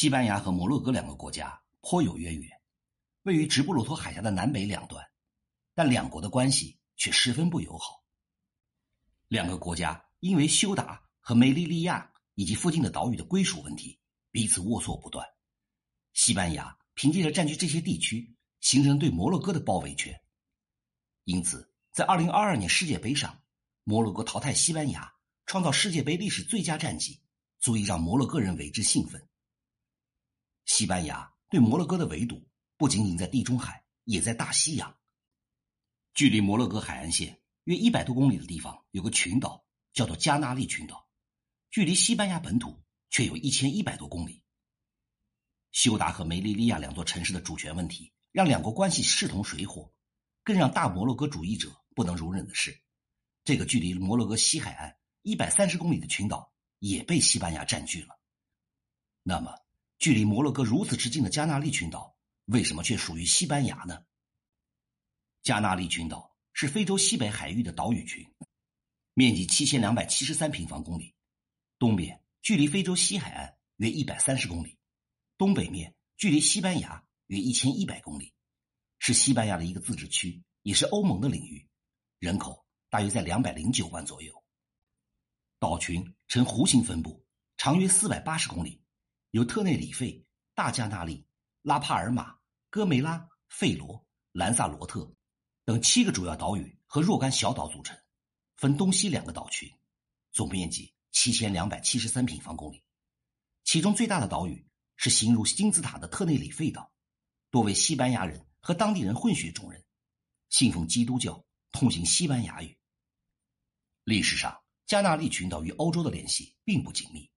[0.00, 2.48] 西班牙和摩洛哥两个国家颇有渊源，
[3.22, 5.04] 位于直布罗陀海峡的南北两端，
[5.74, 8.04] 但两国的关系却十分不友好。
[9.26, 13.98] 两个国家因为休达和梅利利亚以及附近的岛屿的归属问题，
[14.30, 15.26] 彼此龌龊不断。
[16.12, 20.14] 西班牙凭借着占据这些地区，形成对摩洛哥的包围圈。
[21.24, 23.42] 因此，在2022年世界杯上，
[23.82, 25.12] 摩洛哥淘汰西班牙，
[25.46, 27.20] 创造世界杯历史最佳战绩，
[27.58, 29.20] 足以让摩洛哥人为之兴奋。
[30.68, 32.46] 西班牙对摩洛哥的围堵
[32.76, 34.94] 不仅仅在地中海，也在大西洋。
[36.12, 41.08] 距离摩洛哥海岸线约一百多公里的地方，有个群岛叫做加那利群岛，
[41.70, 44.42] 距离西班牙本土却有一千一百多公里。
[45.72, 49.90] 休达和梅利利亚两座城市的主权问题，让两国关系势同水火。
[50.44, 52.78] 更让大摩洛哥主义者不能容忍的是，
[53.42, 58.18] 这个距离摩洛哥西海岸一百三十公里的群岛也被西班牙占据了。
[59.22, 59.54] 那么，
[59.98, 64.04] 距离摩洛哥如此之近的加那利群岛，为什么却属于西班牙呢？
[65.42, 68.24] 加那利群岛是非洲西北海域的岛屿群，
[69.14, 71.14] 面积七千两百七十三平方公里，
[71.78, 74.78] 东边距离非洲西海岸约一百三十公里。
[75.36, 78.32] 东北面距离西班牙约一千一百公里，
[78.98, 81.68] 是西班牙的一个自治区，也是欧盟的领域，
[82.18, 84.44] 人口大约在两百零九万左右。
[85.58, 87.24] 岛群呈弧形分布，
[87.56, 88.80] 长约四百八十公里，
[89.30, 91.26] 由特内里费、大加那利、
[91.62, 92.36] 拉帕尔马、
[92.70, 95.10] 戈梅拉、费罗、兰萨罗特
[95.64, 97.98] 等七个主要岛屿和若干小岛组成，
[98.56, 99.70] 分东西两个岛群，
[100.32, 102.82] 总面积七千两百七十三平方公里，
[103.64, 104.66] 其中最大的岛屿。
[105.00, 106.92] 是形如金字塔的特内里费岛，
[107.52, 109.80] 多为西班牙人和当地人混血种人，
[110.48, 111.40] 信奉基督教，
[111.70, 112.76] 通行西班牙语。
[114.02, 117.30] 历史上，加纳利群岛与欧洲的联系并不紧密，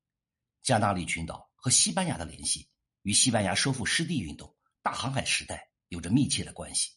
[0.63, 2.67] 加纳利群岛和西班牙的联系
[3.03, 6.91] 与西班牙收复失地运动、大航海时代有着密切的关系。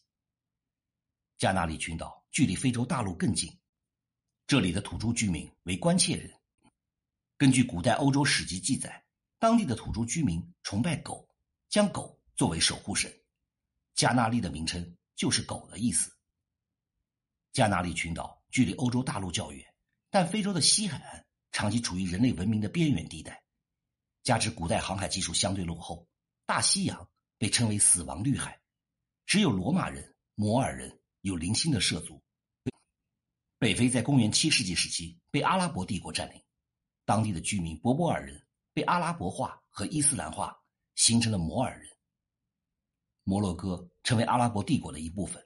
[1.37, 3.57] 加纳利群岛距离非洲大陆更近，
[4.47, 6.33] 这里的土著居民为关切人。
[7.37, 9.03] 根据古代欧洲史籍记载。
[9.37, 11.27] 当地的土著居民崇拜狗，
[11.69, 13.13] 将狗作为守护神。
[13.93, 16.09] 加纳利的名称就是“狗”的意思。
[17.51, 19.63] 加纳利群岛距离欧洲大陆较远，
[20.09, 23.43] 但非洲的西海岸长期处于人类文明的边缘地带，
[24.25, 26.05] 加之古代航海技术相对落后，
[26.47, 28.59] 大西洋被称为“死亡绿海”，
[29.27, 32.19] 只有罗马人、摩尔人有零星的涉足。
[33.59, 36.43] 北非在公元七世纪时期被阿拉伯帝国占领，
[37.05, 38.43] 当地的居民博波尔人。
[38.73, 40.53] 被阿拉伯化和伊斯兰化，
[40.95, 41.89] 形成了摩尔人。
[43.23, 45.41] 摩洛哥成为阿拉伯帝国的一部分。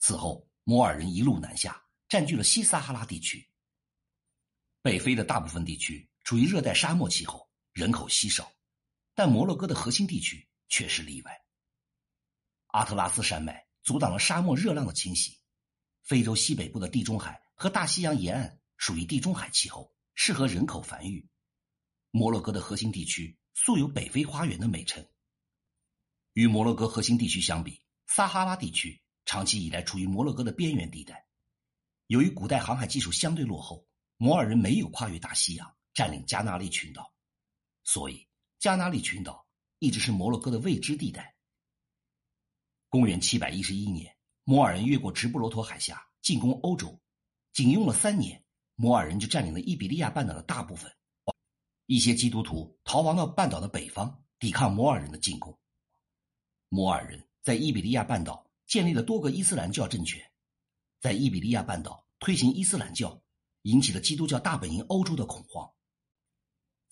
[0.00, 3.48] 此后，摩尔人一路南下，占据了西撒哈拉地区。
[4.82, 8.52] 北非的大部分地区处于热带沙漠气候，人口稀少，
[9.16, 11.44] 但摩洛哥的核心地区却是例外。
[12.68, 15.40] 阿特拉斯山脉阻挡了沙漠热浪的侵袭。
[16.04, 21.28] 非洲西北部的地中海和大西洋沿岸属于地中海气候，适合人口繁育。
[22.12, 25.04] 摩洛哥的核心地区素有“北非花园”的美称。
[26.34, 31.26] 与摩洛哥核心地区相比，撒哈拉地区长期以来处于摩洛哥的边缘地带。
[32.06, 33.84] 由于古代航海技术相对落后，
[34.16, 37.13] 摩尔人没有跨越大西洋占领加纳利群岛，
[37.84, 38.26] 所以
[38.58, 39.46] 加纳利群岛
[39.78, 41.34] 一直是摩洛哥的未知地带。
[42.88, 46.98] 公元七百一十一年，摩尔人越过直布罗陀海峡进攻欧洲，
[47.52, 48.42] 仅用了三年，
[48.74, 50.90] 摩尔人就占领了伊比利亚半岛的大部分。
[51.86, 55.58] 一些基督徒逃亡到半岛的北方，抵抗摩尔人的进攻。
[56.70, 60.24] 摩尔人在伊比利亚半岛建立了多个伊斯兰教政权，
[61.00, 63.22] 在伊比利亚半岛推行伊斯兰教，
[63.62, 65.70] 引起了基督教大本营欧洲的恐慌。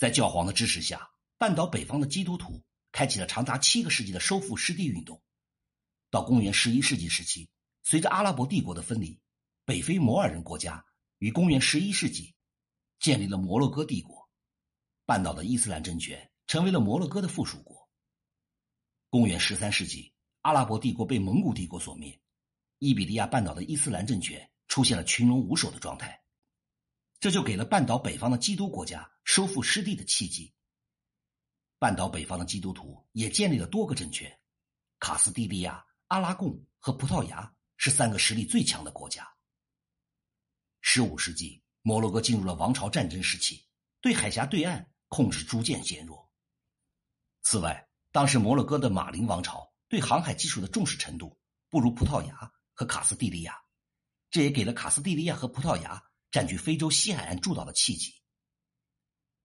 [0.03, 5.23] 在教皇的支持下，半岛北方的基督徒开启了长达七个世纪的收复失地运动。
[6.11, 7.49] 到公元十一世纪时期，
[7.85, 9.21] 随着阿拉伯帝国的分离，
[9.65, 10.85] 北非摩尔人国家
[11.19, 12.35] 于公元十一世纪
[12.99, 14.29] 建立了摩洛哥帝国。
[15.07, 17.89] 半岛的伊斯兰政权成为了摩洛哥的附属国。
[19.09, 22.21] 公元十三世纪，阿拉伯帝国被蒙古帝国所灭，
[22.81, 26.25] 伊比利亚半岛的伊斯兰政权出现了群龙无首的状态，
[27.21, 30.53] 这就给了半岛北方的基督国家收复失地的契机。
[31.79, 34.41] 半岛北方的基督徒也建立了多个政权，
[34.99, 39.29] 卡斯蒂利亚、阿拉贡和葡萄牙是三个实力最强的国家。
[40.81, 43.67] 十五世纪，摩洛哥进入了王朝战争时期，
[44.01, 44.89] 对海峡对岸。
[45.15, 46.33] 控制逐渐减弱。
[47.43, 51.39] 此外，当时摩洛哥的马林王朝对航海技术的重视程度
[51.69, 53.63] 不如葡萄牙和卡斯蒂利亚，
[54.31, 58.22] 这也给了卡斯蒂利亚和葡萄牙占据非洲西海岸诸岛的契机。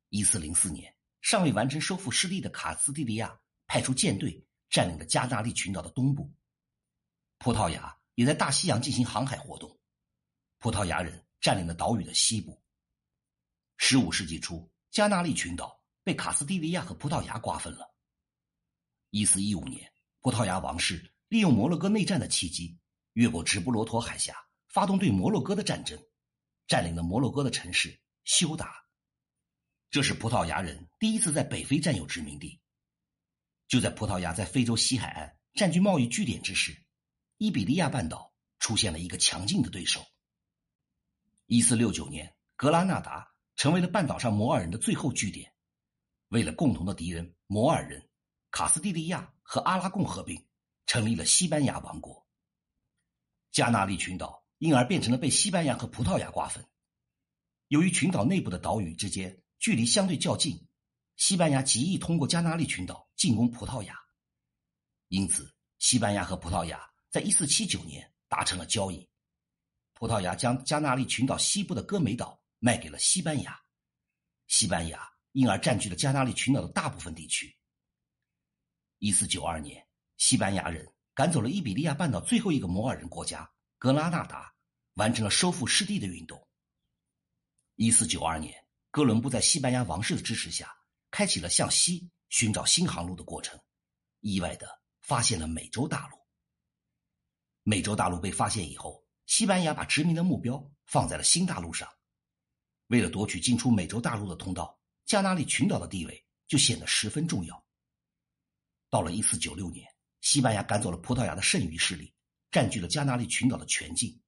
[0.09, 6.33] 一四零四年，尚未完成收复失地的卡斯蒂利亚派出舰队占领了加纳利群岛的东部。
[7.39, 9.79] 葡萄牙也在大西洋进行航海活动。
[10.59, 12.63] 葡萄牙人占领了岛屿的西部。
[13.75, 17.93] 十五世纪初，加纳利群岛被卡斯蒂利亚和葡萄牙瓜分了。
[19.09, 22.79] 一四一五年，葡萄牙王室利用摩洛哥内战的契机，
[23.13, 24.35] 越过直布罗陀海峡，
[24.69, 26.01] 发动对摩洛哥的战争，
[26.65, 28.86] 占领了摩洛哥的城市休达。
[29.89, 32.59] 这是葡萄牙人第一次在北非占有殖民地。
[33.67, 36.85] 就在葡萄牙在非洲西海岸占据贸易据点之时，
[37.37, 40.05] 伊比利亚半岛出现了一个强劲的对手。
[41.45, 45.53] 一四六九年，格拉纳达成为了半岛上摩尔人的最后据点。
[46.29, 48.09] 为了共同的敌人摩尔人，
[48.51, 50.45] 卡斯蒂利亚和阿拉贡合并，
[50.85, 52.27] 成立了西班牙王国。
[53.51, 56.65] 加那利群岛因而变成了被西班牙和葡萄牙瓜分。
[57.69, 60.67] 由于群岛内部的岛屿之间距离相对较近，
[61.15, 63.97] 西班牙极易通过加纳利群岛进攻葡萄牙，
[65.07, 69.09] 因此西班牙和葡萄牙在一四七九年达成了交易。
[69.93, 73.59] 葡萄牙将加纳利群岛西部的戈梅岛卖给了西班牙，
[74.45, 77.57] 西班牙因而占据了加纳利群岛的大部分地区。
[78.99, 79.87] 一四九二年，
[80.17, 84.53] 西班牙人赶走了伊比利亚半岛最后一个摩尔人国家格拉纳达，
[84.93, 86.47] 完成了收复失地的运动。
[87.75, 88.66] 一四九二年，
[88.97, 90.75] 哥伦布在西班牙王室的支持下，
[91.11, 93.59] 开启了向西寻找新航路的过程，
[94.21, 94.67] 意外的
[95.01, 96.17] 发现了美洲大陆。
[97.61, 99.05] 美洲大陆被发现以后。
[99.27, 101.87] 西班牙把殖民的目标放在了新大陆上，
[102.87, 107.63] 为了夺取进出美洲大陆的通道，加那利群岛的地位就显得十分重要。
[108.89, 109.87] 到了1496年，
[110.21, 112.11] 西班牙赶走了葡萄牙的剩余势力，
[112.49, 114.19] 占据了加那利群岛的全境。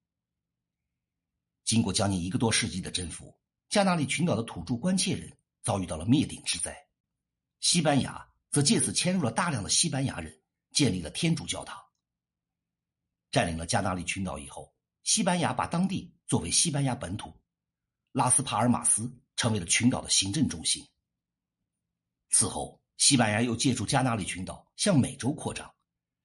[1.65, 3.38] 经过将近一个多世纪的征服，
[3.69, 5.31] 加纳利群岛的土著关切人
[5.61, 6.75] 遭遇到了灭顶之灾，
[7.59, 11.79] 西班牙则借此迁入了大量的西班牙人，建立了天主教堂。
[13.31, 14.73] 占领了加纳利群岛以后。
[15.03, 17.33] 西班牙把当地作为西班牙本土，
[18.11, 20.87] 拉斯帕尔马斯成为了群岛的行政中心。
[22.29, 25.73] 此后，西班牙又借助加纳利群岛向美洲扩张，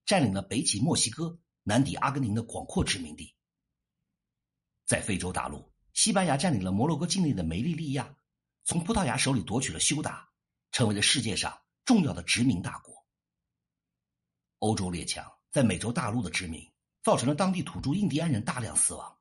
[0.05, 3.35] 占领了北起墨西哥、南抵阿根廷的广阔殖民地。
[4.85, 8.15] 在非洲大陆，西班牙占领了摩洛哥境内的梅利利亚，
[8.65, 10.29] 从葡萄牙手里夺取了休达，
[10.71, 12.95] 成为了世界上重要的殖民大国。
[14.59, 16.71] 欧洲列强在美洲大陆的殖民。
[17.05, 19.19] 造成了当地土著印第安人大量死亡，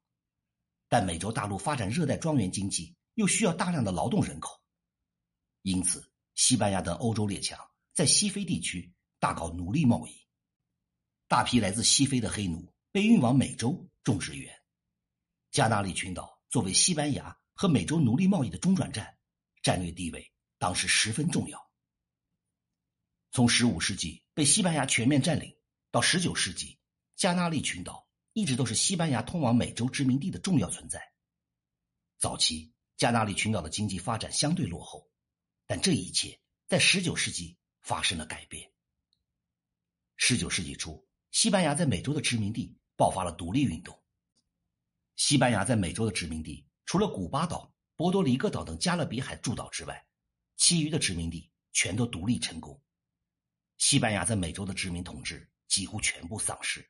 [0.88, 4.58] 但美洲大陆发展热带庄园经济又需要大量的劳动人口，
[5.64, 7.60] 因此西班牙等欧洲列强
[7.92, 8.90] 在西非地区
[9.20, 10.26] 大搞奴隶贸易，
[11.28, 14.58] 大批来自西非的黑奴被运往美洲种植园。
[15.52, 19.18] 加那利群岛作为西班牙和美洲奴隶贸易的中转站，
[19.64, 21.72] 战略地位当时十分重要。
[23.32, 25.58] 从15世纪被西班牙全面占领
[25.90, 26.78] 到19世纪。
[27.16, 31.02] 加那利群岛一直都是西班牙通往美洲殖民地的重要存在。
[32.20, 35.10] 早期，加那利群岛的经济发展相对落后，
[35.66, 38.72] 但这一切在19世纪发生了改变。
[40.20, 44.03] 19世纪初，西班牙在美洲的殖民地爆发了独立运动。
[45.16, 50.06] 西班牙在美洲的殖民地，除了古巴岛、波多黎各岛等加勒比海诸岛之外，
[50.58, 52.82] 其余的殖民地全都独立成功。
[53.78, 56.90] 西班牙在美洲的殖民统治几乎全部丧失。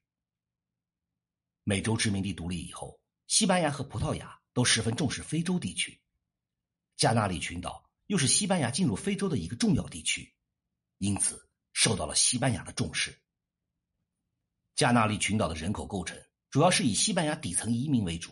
[1.63, 6.01] 美洲殖民地独立以后，西班牙和葡萄牙都十分重视非洲地区。
[6.96, 10.36] 加那利群岛又是西班牙进入非洲的一个重要地区，
[10.98, 13.20] 因此受到了西班牙的重视。
[14.75, 16.22] 加那利群岛的人口构成
[16.53, 18.31] 主要是以西班牙底层移民为主。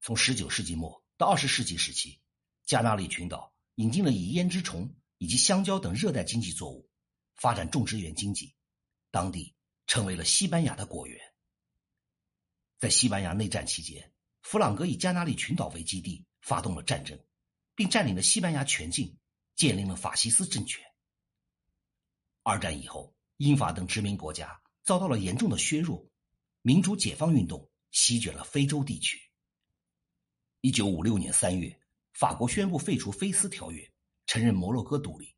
[0.00, 2.20] 从19世纪末到20世纪时期，
[2.64, 6.90] 加那利群岛引进了以胭脂虫以及香蕉等热带经济作物，
[7.36, 8.52] 发展种植园经济，
[9.12, 9.54] 当地
[9.86, 11.20] 成为了西班牙的果园。
[12.80, 17.16] 在西班牙内战期间，弗朗哥以加那利群岛为基地发动了战争，
[17.76, 19.16] 并占领了西班牙全境，
[19.54, 20.84] 建立了法西斯政权。
[22.42, 26.09] 二战以后，英法等殖民国家遭到了严重的削弱，
[26.62, 29.18] 民主解放运动席卷了非洲地区。
[30.60, 31.80] 一九五六年三月，
[32.12, 33.82] 法国宣布废除《菲斯条约》，
[34.26, 35.34] 承认摩洛哥独立。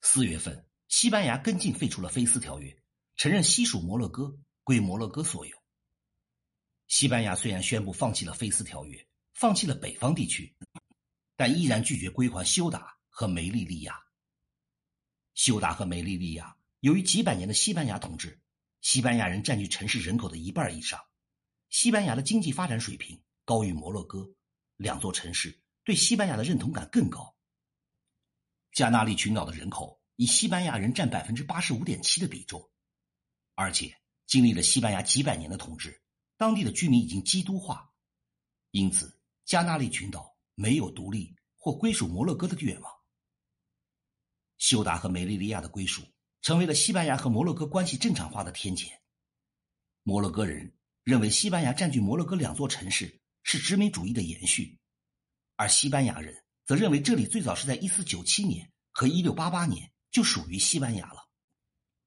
[0.00, 2.70] 四月份，西班牙跟进废除了《菲斯条约》，
[3.16, 5.56] 承认西属摩洛哥归摩洛哥所有。
[6.86, 8.96] 西班牙虽然宣布放弃了《菲斯条约》，
[9.34, 10.54] 放弃了北方地区，
[11.34, 14.00] 但依然拒绝归还休达和梅利利亚。
[15.34, 18.40] 休达和梅利利亚由于几百年的西班牙统治，
[18.90, 20.98] 西班牙人占据城市人口的一半以上，
[21.68, 24.26] 西班牙的经济发展水平高于摩洛哥，
[24.76, 27.36] 两座城市对西班牙的认同感更高。
[28.72, 32.66] 加那利群岛的人口以西班牙人占百分之八十五点七的比重，
[33.56, 36.02] 而且经历了西班牙几百年的统治，
[36.38, 37.92] 当地的居民已经基督化，
[38.70, 42.90] 因此加那利群岛没有独立或归属摩洛哥的愿望。
[44.56, 46.02] 休达和梅利利亚的归属，
[46.40, 48.90] 成为了西班牙和摩洛哥关系正常化的天堑。
[50.02, 50.72] 摩洛哥人
[51.04, 54.78] 认为西班牙占据摩洛哥两座城市是殖民主义的延续，
[55.56, 61.28] 而西班牙人则认为这里最早是在一四九七年和一六八八年就属于西班牙了。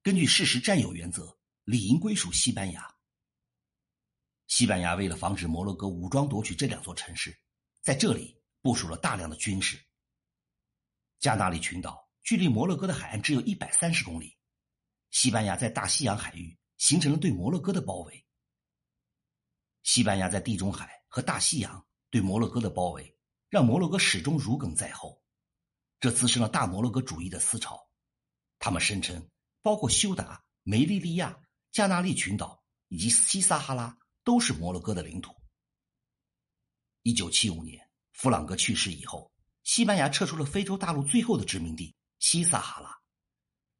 [0.02, 2.92] 根据事实占有原则，理应归属西班牙。
[4.48, 7.38] 西班牙为了防止摩洛哥武装夺取这两座城市，
[7.80, 9.78] 在这里部署了大量的军事。
[11.20, 12.01] 加那利群岛。
[12.22, 14.36] 距离摩洛哥的海岸只有一百三十公里，
[15.10, 18.24] 西班牙在大西洋海域形成了对摩洛哥的包围。
[19.82, 23.16] 西班牙在地中海和大西洋对摩洛哥的包围，
[23.48, 25.20] 让摩洛哥始终如鲠在喉，
[25.98, 27.88] 这滋生了大摩洛哥主义的思潮。
[28.60, 29.28] 他们声称，
[29.60, 31.36] 包括休达、梅利利亚、
[31.72, 35.34] 加纳利群岛以及西撒哈拉都是摩洛哥的领土。
[37.02, 39.32] 一九七五年，弗朗哥去世以后，
[39.64, 41.92] 西班牙撤出了非洲大陆最后的殖民地。
[42.22, 42.96] 西撒哈拉，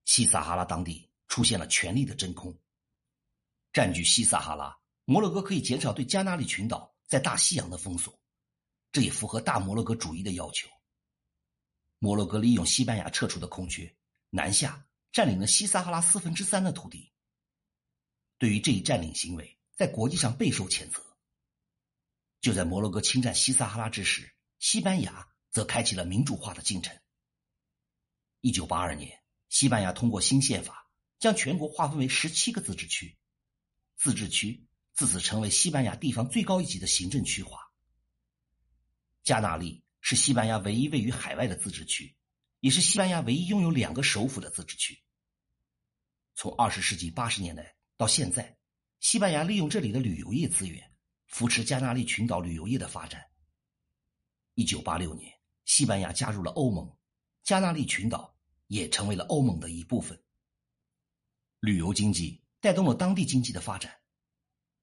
[0.05, 2.53] 西撒哈拉当地出现了权力的真空。
[3.73, 8.21] 占据西撒哈拉，摩洛哥可以减少对加那利群岛在大西洋的封锁，
[8.91, 10.69] 这也符合大摩洛哥主义的要求。
[12.01, 13.97] 摩洛哥利用西班牙撤出的空缺，
[14.29, 17.13] 南下占领了西撒哈拉四分之三的土地。
[18.39, 21.01] 对于这一占领行为，在国际上备受谴责。
[22.41, 26.93] 就在摩洛哥侵占西撒哈拉之时，西班牙则开启了民主化的进程。
[28.43, 33.17] 一九八二年，西班牙通过新宪法，将全国划分为十七个自治区，
[33.95, 37.61] 自治区自此成为西班牙地方最高一级的行政区划。
[39.23, 42.17] 加纳利是西班牙唯一位于海外的自治区，
[42.59, 45.01] 也是西班牙唯一拥有两个首府的自治区。
[46.35, 48.59] 从二十世纪八十年代到现在，
[48.99, 50.93] 西班牙利用这里的旅游业资源，
[51.29, 53.25] 扶持加纳利群岛旅游业的发展。
[54.55, 55.33] 一九八六年，
[55.65, 56.99] 西班牙加入了欧盟，
[57.45, 58.32] 加纳利群岛。
[58.67, 60.23] 也成为了欧盟的一部分。
[61.61, 64.01] 旅游经济带动了当地经济的发展。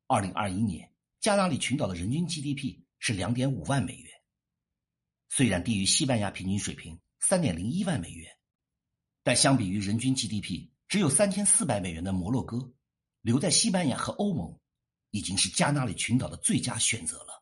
[0.07, 4.11] 二零二一年，加那利群岛的人均 GDP 是两点五万美元，
[5.29, 8.31] 虽然低于西班牙平均水平三点零一万美元，
[9.23, 12.73] 但相比于人均 GDP 只有三千四百美元的摩洛哥，
[13.21, 14.59] 留在西班牙和欧盟
[15.11, 17.38] 已经是加那利群岛的最佳选择了。